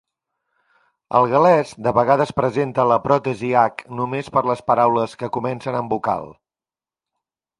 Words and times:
El 1.19 1.27
gal·lès 1.33 1.73
de 1.87 1.91
vegades 1.97 2.31
presenta 2.39 2.85
la 2.93 2.97
"pròtesi-h" 3.03 3.85
només 3.99 4.33
per 4.37 4.43
les 4.53 4.65
paraules 4.71 5.15
que 5.21 5.31
comencen 5.37 5.77
amb 5.81 5.97
vocal. 5.97 6.25